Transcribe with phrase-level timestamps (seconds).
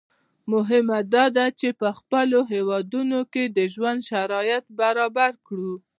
[0.53, 5.73] مهمه دا ده چې په خپلو هېوادونو کې د ژوند شرایط برابر کړو.